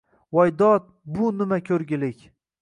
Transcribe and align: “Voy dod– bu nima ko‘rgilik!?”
“Voy 0.37 0.51
dod– 0.61 0.87
bu 1.17 1.29
nima 1.43 1.61
ko‘rgilik!?” 1.69 2.27